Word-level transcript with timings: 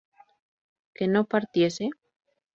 ¿que 0.95 1.05
no 1.13 1.21
partiese? 1.33 1.85